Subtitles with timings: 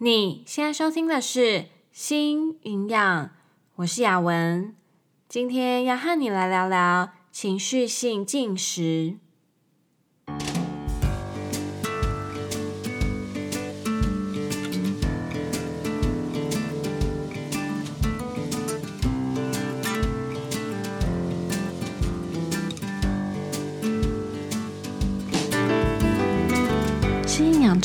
[0.00, 1.40] 你现在收听的是
[1.90, 3.26] 《新营养》，
[3.74, 4.76] 我是雅文，
[5.28, 9.16] 今天要和你来聊聊情绪性进食。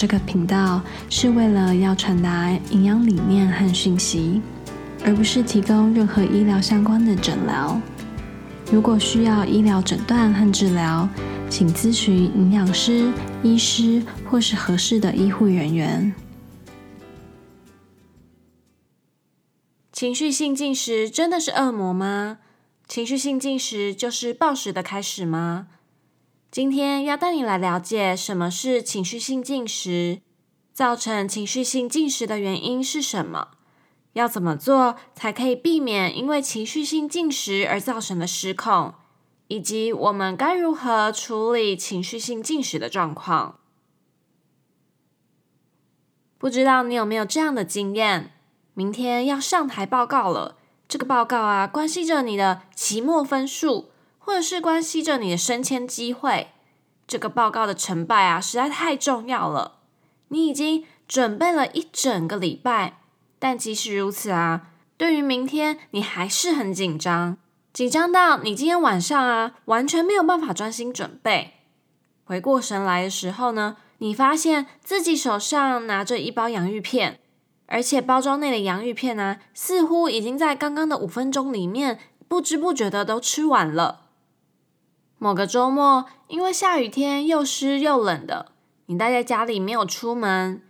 [0.03, 4.41] 这个频道是为了要传达营养理念和讯息，
[5.05, 7.79] 而不是提供任何医疗相关的诊疗。
[8.69, 11.07] 如果需要医疗诊断和治疗，
[11.49, 13.13] 请咨询营养师、
[13.43, 16.13] 医师或是合适的医护人员。
[19.93, 22.39] 情绪性进食真的是恶魔吗？
[22.89, 25.67] 情绪性进食就是暴食的开始吗？
[26.53, 30.21] 今天要带你来了解什么是情绪性进食，
[30.71, 33.47] 造成情绪性进食的原因是什么，
[34.13, 38.93] 要怎么做才可以避免因为情绪性进食而造成的失控，
[39.47, 43.57] 以及我们该如何处理情绪性进食的状况。
[46.37, 48.31] 不知道你有没有这样的经验？
[48.75, 53.89] 明天要上台报告了，这个报告啊，关系着你的期末分数。
[54.25, 56.47] 或者是关系着你的升迁机会，
[57.05, 59.79] 这个报告的成败啊，实在太重要了。
[60.29, 62.99] 你已经准备了一整个礼拜，
[63.37, 67.37] 但即使如此啊，对于明天你还是很紧张，
[67.73, 71.55] 紧张到你今天晚上啊，完全没有办法专心准备。
[72.23, 77.19] 回过神来的时候呢，你发现自己手上拿着一包洋芋片，
[77.65, 81.99] 而且包装内的洋芋片呢，似乎已经在刚刚的五分钟里面，
[82.29, 84.02] 不知不觉的都吃完了。
[85.23, 88.51] 某个周末，因为下雨天又湿又冷的，
[88.87, 90.61] 你待在家里没有出门。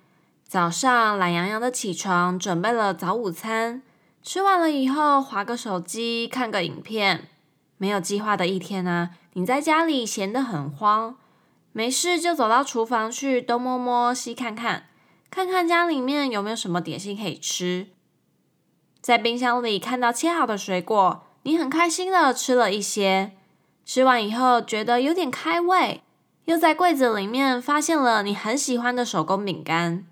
[0.48, 3.82] 早上懒洋洋的起床，准备了早午餐，
[4.22, 7.30] 吃完了以后，滑个手机，看个影片。
[7.78, 11.16] 没有计划的一天啊，你在家里闲得很慌，
[11.72, 14.84] 没事就走到厨房去东摸摸西看看，
[15.32, 17.88] 看看家里面有没有什么点心可以吃。
[19.02, 23.32] 在冰箱里看到切好的水果，你很开心的吃了一些。
[23.86, 26.02] 吃完以后觉得有点开胃，
[26.46, 30.06] 又在柜子里面发现了你很喜欢的手工饼干。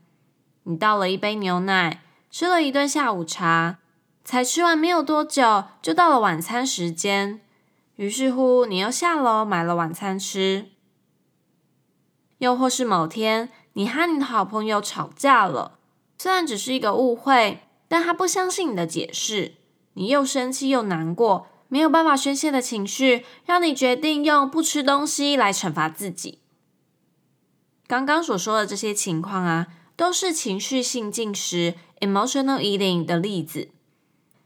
[0.63, 3.79] 你倒了一杯牛奶，吃了一顿下午茶，
[4.23, 7.41] 才吃完没有多久，就到了晚餐时间。
[7.95, 10.69] 于是乎，你又下楼买了晚餐吃。
[12.39, 15.79] 又或是某天，你和你的好朋友吵架了，
[16.17, 19.55] 虽然只是一个误会，但他不相信你的解释，
[19.93, 21.47] 你又生气又难过。
[21.71, 26.39] 没有办法宣泄的情绪，让你决定用不吃东西来惩罚自己。
[27.87, 33.69] 刚刚所说的这些情况啊，都是情绪性进食 （emotional eating） 的例子。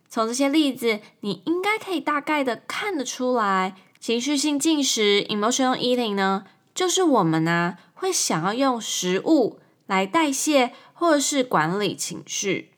[0.08, 12.74] 从这些例子，你应该可以大概的看得出来，情绪性进食 （emotional eating） 呢，就是我们呢、啊、会想要用食物来代谢或者是管理情绪。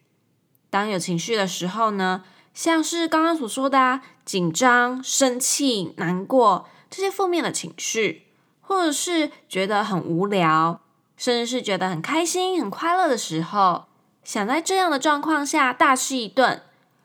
[0.69, 2.23] 当有情绪的时候呢，
[2.57, 8.23] 像是刚刚所说的啊，紧张、生气、难过这些负面的情绪，
[8.61, 10.81] 或者是觉得很无聊，
[11.15, 13.85] 甚至是觉得很开心、很快乐的时候，
[14.23, 16.63] 想在这样的状况下大吃一顿，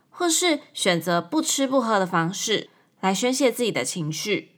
[0.08, 2.70] 或是选择不吃不喝的方式
[3.02, 4.52] 来宣泄自己的情绪。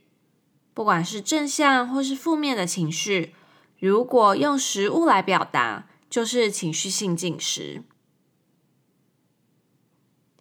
[0.74, 3.34] 不管是正向或是负面的情绪，
[3.80, 7.82] 如果用食物来表达，就是情绪性进食。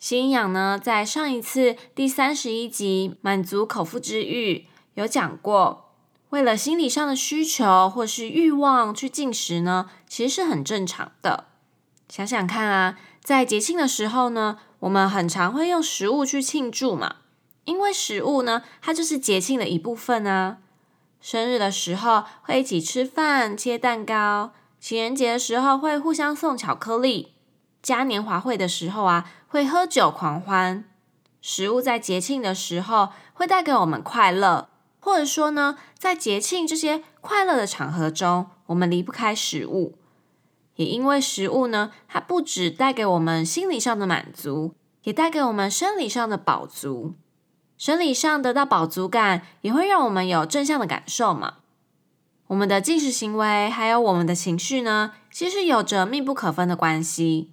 [0.04, 4.66] 心营养呢，在上一次第三十一集满足口腹之欲
[4.96, 5.94] 有讲过，
[6.32, 11.46] 为了心理上的需求或是欲望去进食呢，其实是很正常的。
[12.10, 17.16] 想想看啊，在节庆的时候呢，我们很常会用食物去庆祝嘛，
[17.64, 20.58] 因为食物呢，它就是节庆的一部分啊。
[21.22, 27.33] 生日的时候会一起吃饭、切蛋糕；情人节的时候会互相送巧克力。
[27.84, 30.86] 嘉年华会的时候啊，会喝酒狂欢。
[31.42, 34.70] 食物在节庆的时候会带给我们快乐，
[35.02, 39.98] 或者说呢，在节庆这些快乐的场合中，我们离不开食物。
[40.76, 47.16] 也因为食物呢，它不只带给我们心理上的满足，也带给我们生理上的饱足。
[47.78, 51.56] 生理上得到饱足感，也会让我们有正向的感受嘛。
[52.48, 57.52] 我们的进食行为还有我们的情绪呢，其实有着密不可分的关系。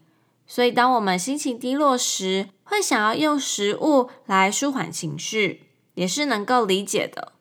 [0.52, 7.35] 所以，当我们心情低落时，会想要用食物来舒缓情绪，也是能够理解的。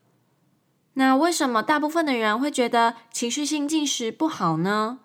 [0.93, 4.99] 那为什么大部分的人会觉得情绪性进食不好呢？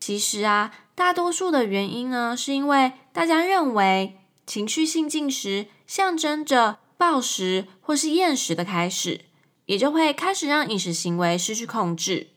[0.00, 4.16] 其实啊，大多数的原因呢，是因为大家认为
[4.46, 9.26] 情绪性进食象征着暴食或是厌食的开始，
[9.66, 12.28] 也就会开始让饮食行为失去控制。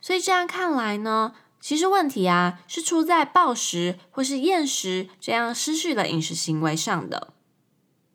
[0.00, 1.34] 所以这样看来呢，
[1.64, 7.32] 其实问题啊是出在暴食或是厌食这样失序的饮食行为上的。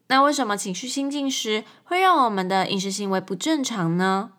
[0.09, 4.33] 那为什么情绪心境时会让我们的饮食行为不正常呢？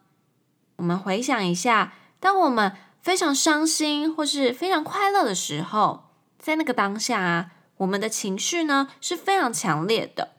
[0.77, 6.05] 我们回想一下，当我们非常伤心或是非常快乐的时候，
[6.39, 10.37] 在那个当下啊，我们的情绪呢是非常强烈的，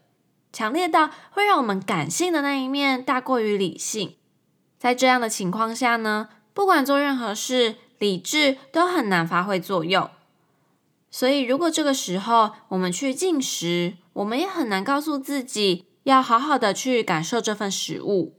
[0.53, 4.15] 强烈到会让我们感性的那一面大过于理性。
[4.79, 10.09] 在这样的情况下呢，不管做任何事，理智都很难发挥作用。
[11.11, 18.33] 所以，如果这个时候我们去进食，我们也很难告诉自己要好好的去感受这份食物。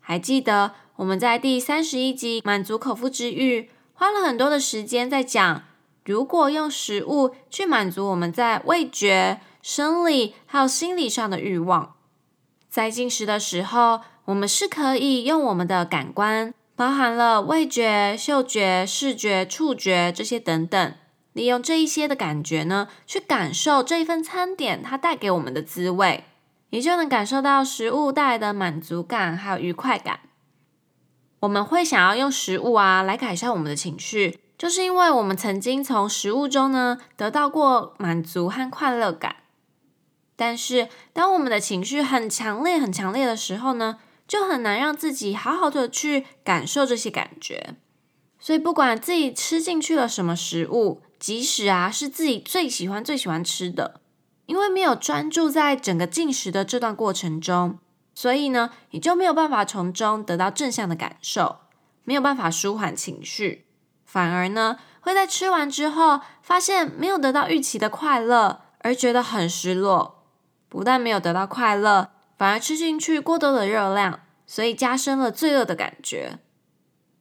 [0.00, 3.62] 还记得我们在第三十一集《满足口腹之欲》
[3.94, 5.64] 花了很多的时间在讲，
[6.04, 11.96] 如果用食物去满足我们在味觉、生理还有心理上的欲望，
[12.70, 20.94] 在进食的时候，我们是可以用我们的感官，包含了味觉、嗅觉、视觉、触觉这些等等。
[21.32, 26.22] 利用这一些的感觉呢，去感受这一份餐点它带给我们的滋味，
[26.70, 30.20] 你就能感受到食物带来的满足感还有愉快感。
[31.40, 39.34] 我们会想要用食物啊来改善我们的情绪，就是因为我们曾经从食物中呢得到过满足和快乐感。
[40.36, 43.98] 但是当我们的情绪很强烈、很强烈的时候呢，
[44.28, 47.74] 就很难让自己好好的去感受这些感觉。
[48.38, 54.00] 所以不管自己吃进去了什么食物，即使啊是自己最喜欢最喜欢吃的，
[54.46, 57.78] 因为没有专注在整个进食的这段过程中，
[58.14, 61.56] 所以呢，你就没有办法从中得到正向的感受，
[62.04, 63.64] 没有办法舒缓情绪，
[64.04, 70.22] 反而呢会在吃完之后发现没有得到预期的快乐，而觉得很失落。
[70.68, 76.38] 不但没有得到快乐，反而吃进去过多的热量，所以加深了罪恶的感觉。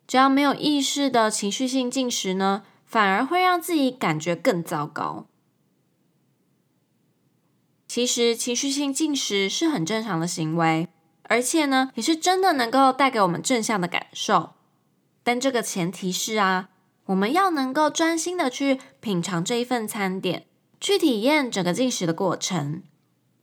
[0.05, 5.25] 只要没有意识的情绪性进食呢，反而会让自己感觉更糟糕。
[7.87, 10.87] 其实情绪性进食是很正常的行为，
[11.23, 14.51] 而且呢，也是真的能够带给我们正向的感受。
[15.23, 16.69] 但这个前提是啊，
[17.05, 20.45] 我们要能够专心的去品尝这一份餐点，
[20.79, 22.83] 去体验整个进食的过程，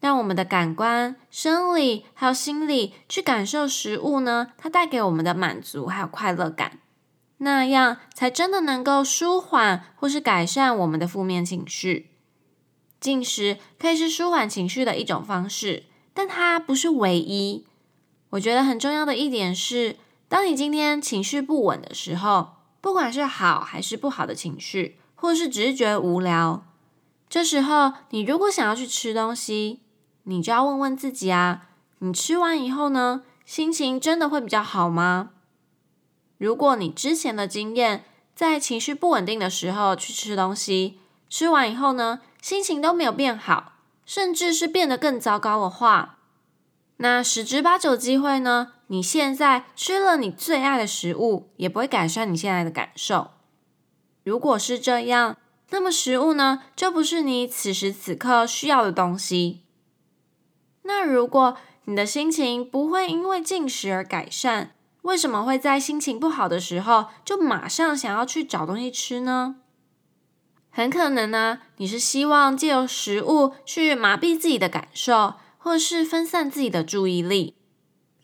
[0.05, 6.81] 让我们的感官、生理还有心理去感受食物呢，它带给我们的满足还有快乐感。
[7.39, 12.11] 那样才真的能够舒缓或是改善我们的负面情绪。
[13.01, 17.67] 进食可以是舒缓情绪的一种方式，但它不是唯一。
[18.29, 19.97] 我觉得很重要的一点是，
[20.29, 26.67] 当你今天情绪不稳的时候，不管是好还是不好的情绪，或是只是觉得无聊，
[27.27, 29.81] 这时候你如果想要去吃东西，
[30.25, 31.69] 你就要问问自己啊，
[32.01, 35.31] 你吃完以后呢，心情真的会比较好吗？
[36.39, 38.05] 如果你之前的经验，
[38.35, 40.99] 在情绪不稳定的时候去吃东西，
[41.29, 43.75] 吃完以后呢，心情都没有变好，
[44.05, 46.19] 甚至是变得更糟糕的话，
[46.97, 53.31] 那十之八九机会呢，你现在吃了你最爱的食物，也不会改善你现在的感受。
[54.23, 55.37] 如果是这样，
[55.71, 59.64] 那么食物呢，就不是你此时此刻需要的东西。
[60.85, 69.57] 那如果你的心情不会因为进食而改善，为什么会在心情不好的时候就马上想要去找东西吃呢？
[70.71, 77.55] 很可能呢，你是希望借由食物去麻痹自己的感受，或是分散自己的注意力。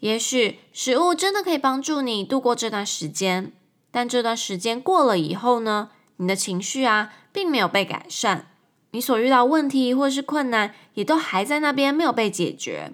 [0.00, 3.52] 也许食物真的可以帮助你度过这段时间，
[3.90, 8.49] 但这段时间过了以后呢，你的情绪啊，并没有被改善，
[8.92, 12.92] 你所遇到问题或是困难也都还在那边没有被解决。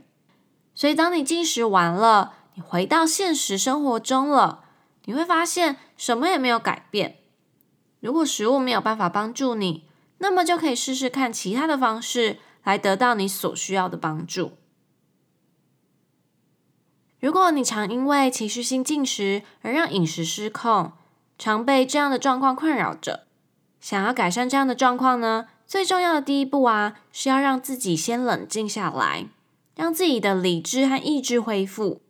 [0.74, 4.64] 所以当你进食完了，你回到现实生活中了，
[5.06, 7.16] 你会发现什么也没有改变。
[8.00, 9.88] 如果食物没有办法帮助你，
[10.18, 14.52] 那么就可以试试看其他的方式来得到你所需要的帮助。
[17.18, 20.92] 如果你常因为情绪性进食而让饮食失控，
[21.38, 23.26] 常被这样的状况困扰着，
[23.80, 29.26] 想要改善这样的状况呢，最重要的第一步啊，是要让自己先冷静下来，
[29.74, 32.00] 让自己的理智和意志恢复。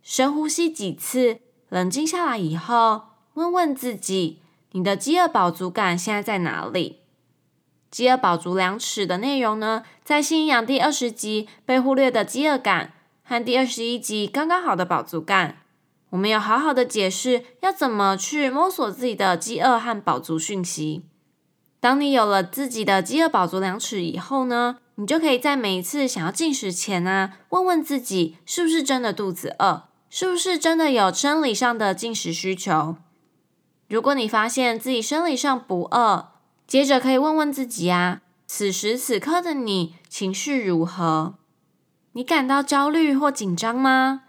[0.00, 3.02] 深呼吸几次，冷静下来以后，
[3.34, 4.38] 问问自己：
[4.72, 7.00] 你的饥饿饱足感现在在哪里？
[7.90, 12.92] 饥饿饱足量尺的内容呢，在新营养第二十集被忽略的饥饿感
[13.24, 15.62] 和第二十一集刚刚好的饱足感，
[16.10, 21.02] 我们有好好的解释要怎么去摸索自己的饥饿和饱足讯息。
[21.80, 32.96] 当你有了自己的饥饿饱足量尺以后呢，你就可以在每一次想要进食前啊，问问自己是不是真的肚子饿，是不是真的有生理上的进食需求。
[33.88, 36.30] 如果你发现自己生理上不饿，
[36.66, 41.34] 接着可以问问自己啊，此时此刻的你情绪如何？
[42.12, 44.22] 你感到焦虑或紧张吗？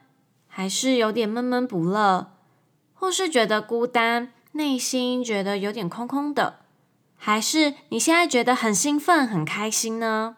[0.47, 2.31] 还是有点闷闷不乐，
[2.93, 6.59] 或是觉得孤单，内心觉得有点空空的？
[7.21, 10.37] 还是你现在觉得很兴奋、很开心呢？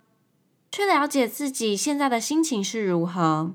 [0.71, 3.53] 去了解自己现在的心情是如何。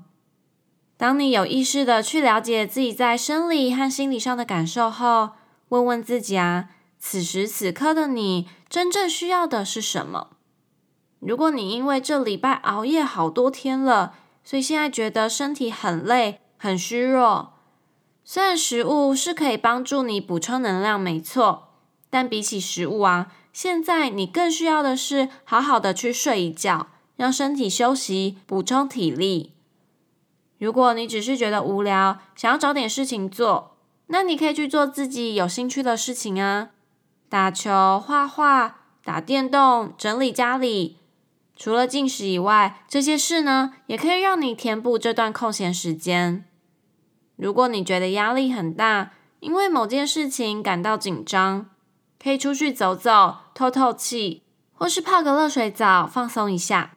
[0.95, 5.31] 当你有意识的去了解自己在生理和心理上的感受后，
[5.69, 10.29] 问问自己啊，此时此刻的你真正需要的是什么？
[11.19, 17.53] 如果你因为这礼拜熬夜好多天了，所以现在觉得身体很累、很虚弱，
[18.23, 21.66] 虽然食物是可以帮助你补充能量，没错。
[22.09, 29.53] 但比起食物啊，现在你更需要的是好好的去睡一觉，让身体休息，补充体力。
[30.57, 36.69] 如果你只是觉得无聊，想要找点事情做，那你可以去做自己有兴趣的事情啊，
[37.29, 40.97] 打球、画画、打电动、整理家里。
[41.55, 46.45] 除了进食以外，这些事呢，也可以让你填补这段空闲时间。
[47.35, 51.69] 如果你觉得压力很大，因为某件事情感到紧张。
[52.21, 54.43] 可以出去走走，透透气，
[54.73, 56.91] 或是泡个热水澡，放松一下；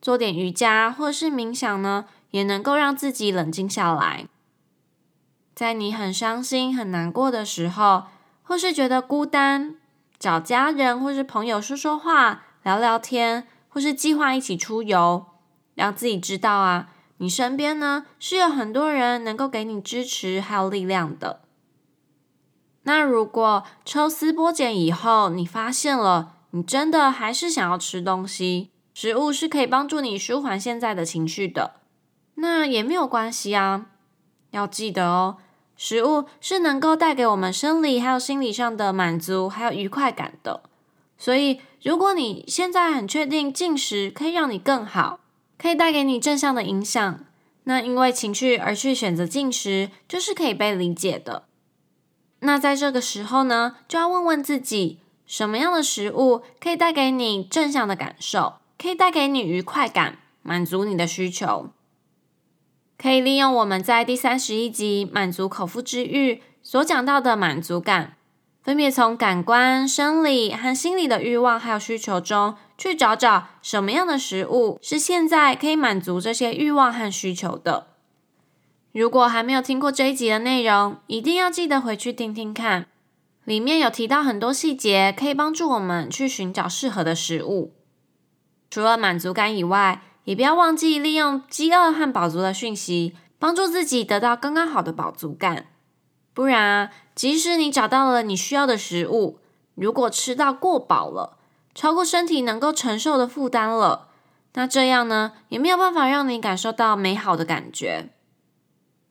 [0.00, 4.26] 做点瑜伽或是冥想呢，也能够让自己冷静下来。
[5.54, 8.04] 在你很伤心、很难过的时候，
[8.42, 9.76] 或是觉得孤单，
[10.18, 15.26] 找家人或是朋友说说话、聊聊天，或是计划一起出游，
[15.74, 16.88] 让自己知道啊，
[17.18, 21.41] 你身边呢是有很多人能够给你支持还有力量的。
[22.84, 31.74] 那如果抽丝剥茧以后，你发现了你真的还是想要吃东西，食物是可以帮助你舒缓现在的情绪的，
[32.34, 33.86] 那也没有关系啊。
[34.50, 35.36] 要记得哦，
[35.76, 40.62] 食物是能够带给我们生理还有心理上的满足还有愉快感的。
[41.16, 45.20] 所以，如果你现在很确定进食可以让你更好，
[45.56, 47.24] 可以带给你正向的影响，
[47.64, 51.44] 那因为情绪而去选择进食，就是可以被理解的。
[52.44, 61.70] 那在这个时候呢，就要问问自己，什么样的食物可以带给你正向的感受，可以带给你愉快感，满足你的需求。
[62.98, 68.16] 可以利用我们在第三十一集《满足口腹之欲》所讲到的满足感，
[68.62, 77.91] 分别从感官、生理和心理的欲望还有需求中，去找找什么样的食物是现在可以满足这些欲望和需求的。
[78.92, 82.86] 如果还没有听过这一集的内容，一定要记得回去听听看，
[83.44, 87.72] 里面有提到很多细节，可以帮助我们去寻找适合的食物。
[88.70, 95.68] 除了满足感以外，也不要忘记利用饥饿和饱足的讯息，帮助自己得到刚刚好的饱足感。
[96.34, 99.38] 不然，即使你找到了你需要的食物，
[99.74, 101.38] 如果吃到过饱了，
[101.74, 104.08] 超过身体能够承受的负担了，
[104.52, 108.10] 那这样呢，也没有办法让你感受到美好的感觉。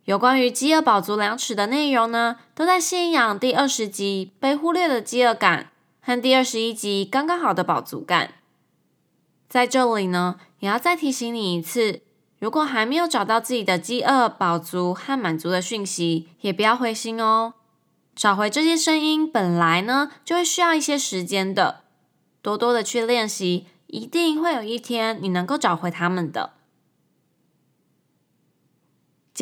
[0.06, 8.34] 有关于饥饿饱足量尺的内容呢，都在信仰第二十集被忽略的饥饿感和第二十一集刚刚好的饱足感。
[9.48, 12.02] 在这里呢，也要再提醒你一次，
[12.40, 17.54] 如果还没有找到自己的饥饿饱足和满足的讯息，也不要灰心哦。
[18.16, 21.82] 找回这些声音本来呢，就会需要一些时间的，
[22.42, 26.54] 多多的去练习，一定会有一天你能够找回他们的。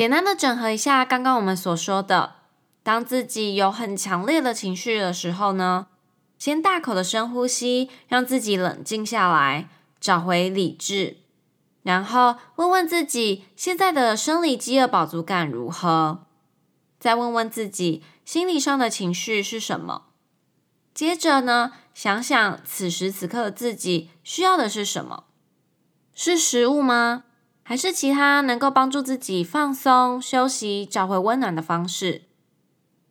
[0.00, 2.36] 简单的整合一下刚刚我们所说的，
[2.82, 5.88] 当自己有很强烈的情绪的时候呢，
[6.38, 9.68] 先大口的深呼吸，让自己冷静下来，
[10.00, 11.18] 找回理智，
[11.82, 16.24] 然后问问自己现在的生理饥饿饱足感如何，
[16.98, 20.04] 再问问自己心理上的情绪是什么，
[20.94, 25.24] 接着呢，想想此时此刻的自己需要的是什么，
[26.14, 27.24] 是食物吗？
[27.70, 32.22] 还是其他能够帮助自己放松、休息、找回温暖的方式。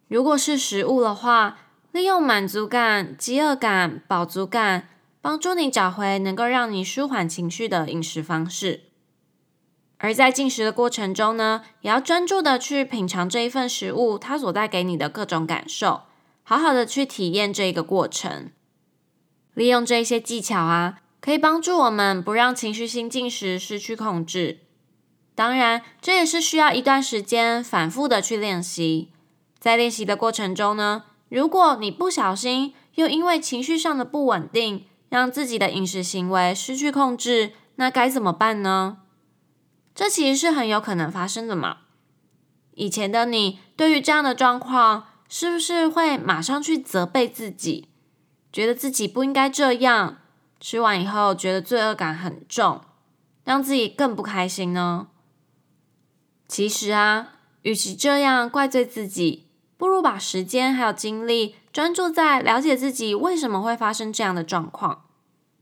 [0.09, 1.59] 如果是食物的话，
[1.93, 4.89] 利用满足感、饥饿感、饱足感，
[5.21, 8.81] 帮助你找回能够让你舒缓情绪的饮食方式。
[9.99, 16.01] 而在进食的过程中呢，也要专注的去品尝这一份食物它所带给你的各种感受，
[16.43, 18.51] 好好的去体验这一个过程。
[19.53, 20.99] 利用这些技巧啊。
[21.21, 24.59] 可以帮助我们不让情绪性进食失去控制。
[25.35, 29.11] 当然，这也是需要一段时间反复的去练习。
[29.57, 38.99] 在练习的过程中呢，如果你不小心又因为情绪上的不稳定，让自己的饮食行为失去控制，那该怎么办呢？
[39.95, 41.77] 这其实是很有可能发生的嘛。
[42.75, 47.89] 以前的你对于这样的状况，是不是会马上去责备自己，
[48.51, 50.19] 觉得自己不应该这样，
[50.59, 52.81] 吃完以后觉得罪恶感很重，
[53.43, 55.07] 让自己更不开心呢？
[56.47, 59.47] 其实啊，与其这样怪罪自己，
[59.77, 65.05] 不如把时间还有精力专注在了解自己为什么会发生这样的状况。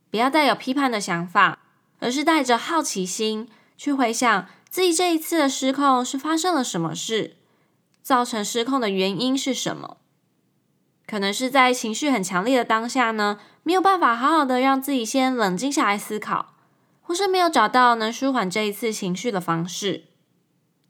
[0.10, 1.60] 不要带有批判的想法，
[2.00, 7.36] 而是带着好奇心去回想自己这一次的失控是发生了什么事，
[8.02, 9.98] 造成失控的原因是什么？
[11.06, 16.54] 可能是在情绪很强烈的当下呢，没有办法好好的让自己先冷静下来思考，
[17.02, 20.06] 或是没有找到能舒缓这一次情绪的方式。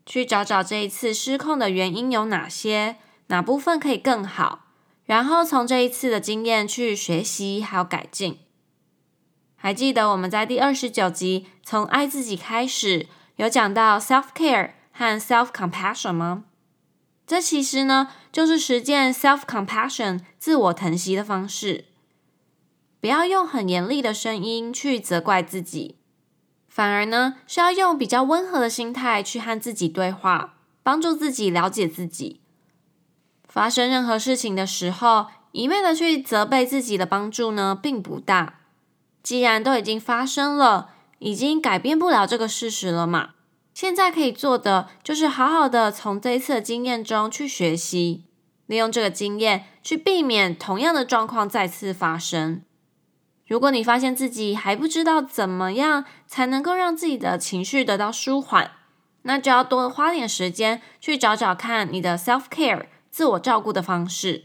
[0.06, 4.66] 去找找这一次失控的原因有哪些，哪部分可以更好，
[5.06, 8.38] 然后从这一次的经验去学习还有改进。
[9.56, 13.08] 还记得我们在第二十九集从爱自己开始
[13.38, 16.44] 有讲到 self care 和 self compassion 吗？
[17.26, 21.86] 这其实呢就是实践 self compassion 自我疼惜的方式，
[23.00, 25.96] 不要用很严厉的声音去责怪自己。
[26.68, 32.40] 反而呢，是要用比较温和的心态去和自己对话，帮助自己了解自己。
[33.48, 38.60] 发生任何事情的时候，一味的去责备自己的帮助呢，并不大。
[39.22, 43.30] 既然都已经发生了，已经改变不了这个事实了嘛。
[43.74, 48.24] 现在可以做的，就是好好的从这一次的经验中去学习，
[48.66, 52.62] 利用这个经验去避免同样的状况再次发生。
[53.48, 58.70] 如果你发现自己还不知道怎么样才能够让自己的情绪得到舒缓，
[59.22, 64.44] 那就要多花点时间去找找看你的 self care 自我照顾的方式。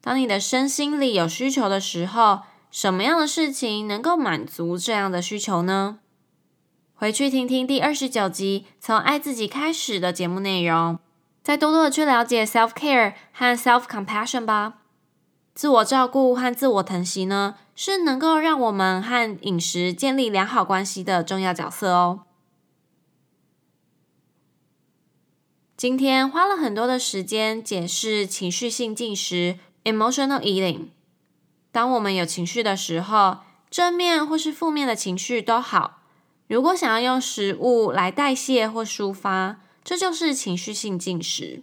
[0.00, 5.98] 当你的身心里有需求的时候，什么样的事情能够满足这样的需求呢？
[6.94, 11.00] 回去听听第二十九集从爱自己开始的节目内容，
[11.42, 14.83] 再多多的去了解 self care 和 self compassion 吧。
[15.54, 22.22] 自我照顾和自我疼惜呢，是能够让我们和饮食建立良好关系的重要角色哦。
[25.76, 30.86] 今天花了很多的时间解释情绪性进食 （emotional eating）。
[31.70, 33.38] 当我们有情绪的时候，
[33.70, 36.00] 正面或是负面的情绪都好，
[36.48, 41.62] 如果想要用食物来代谢或抒发，这就是情绪性进食。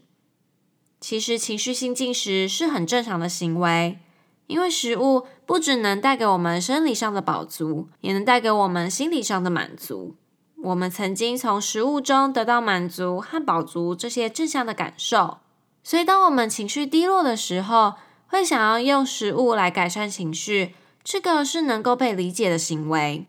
[1.02, 3.98] 其实情绪性进食是很正常的行为，
[4.46, 10.16] 因为食物不只能带给我们生理上的饱足，也能带给我们心理上的满足。
[10.64, 15.40] 我们曾经从食物中得到满足和饱足这些正向的感受，
[15.84, 17.96] 所以当我们情绪低落的时候，
[18.28, 23.26] 会想要用食物来改善情绪，这个是能够被理解的行为。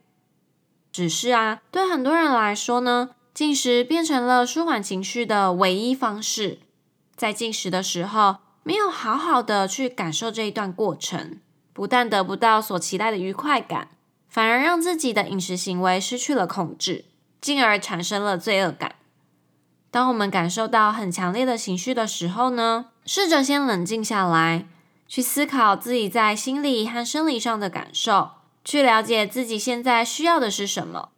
[0.93, 6.59] 只是啊，对很多人来说呢，进食变成了舒缓情绪的唯一方式。
[7.23, 11.39] 在进食的时候，没有好好的去感受这一段过程，
[11.73, 13.91] 不但得不到所期待的愉快感，
[14.29, 17.05] 反而让自己的饮食行为失去了控制，
[17.41, 18.97] 进而产生了罪恶感。
[19.93, 24.67] 当我们感受到很强烈的情绪的时候呢，试着先冷静下来，
[25.07, 28.33] 去思考自己在心理和生理上的感受，
[28.65, 31.11] 去了解自己现在需要的是什么。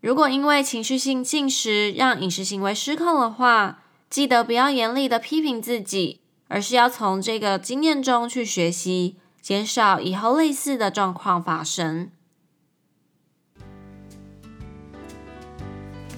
[0.00, 3.81] 如果因为情绪性进食让饮食行为失控的话，
[4.12, 12.10] 记得不要严厉的批评自己，而是要从这个经验中去学习，减少以后类似的状况发生。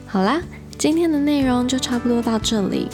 [0.09, 0.43] 好啦，
[0.77, 2.89] 今天的内容就差不多到这里。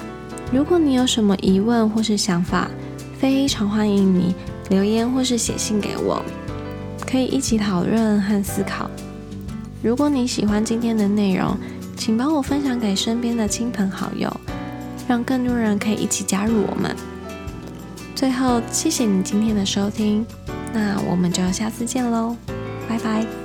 [0.52, 2.70] 如果你有什么疑问或是想法，
[3.18, 4.34] 非常欢迎你
[4.68, 6.22] 留言或是写信给我，
[7.10, 8.90] 可以一起讨论和思考。
[9.82, 11.56] 如果你喜欢今天的内容，
[11.96, 14.30] 请帮我分享给身边的亲朋好友。
[15.10, 16.94] 让更多人可以一起加入我们。
[18.14, 20.24] 最后，谢谢你今天的收听，
[20.72, 22.36] 那我们就下次见喽，
[22.88, 23.39] 拜拜。